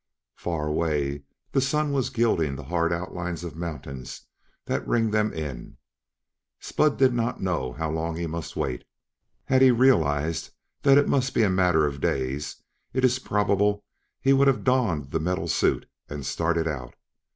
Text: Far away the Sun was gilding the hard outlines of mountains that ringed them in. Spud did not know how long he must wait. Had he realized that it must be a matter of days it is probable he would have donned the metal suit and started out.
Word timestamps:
Far 0.35 0.65
away 0.65 1.21
the 1.51 1.61
Sun 1.61 1.91
was 1.91 2.09
gilding 2.09 2.55
the 2.55 2.63
hard 2.63 2.91
outlines 2.91 3.43
of 3.43 3.55
mountains 3.55 4.23
that 4.65 4.87
ringed 4.87 5.13
them 5.13 5.31
in. 5.31 5.77
Spud 6.59 6.97
did 6.97 7.13
not 7.13 7.39
know 7.39 7.73
how 7.73 7.91
long 7.91 8.15
he 8.15 8.25
must 8.25 8.55
wait. 8.55 8.83
Had 9.45 9.61
he 9.61 9.69
realized 9.69 10.49
that 10.81 10.97
it 10.97 11.07
must 11.07 11.35
be 11.35 11.43
a 11.43 11.51
matter 11.51 11.85
of 11.85 12.01
days 12.01 12.63
it 12.93 13.05
is 13.05 13.19
probable 13.19 13.83
he 14.19 14.33
would 14.33 14.47
have 14.47 14.63
donned 14.63 15.11
the 15.11 15.19
metal 15.19 15.47
suit 15.47 15.85
and 16.09 16.25
started 16.25 16.67
out. 16.67 16.95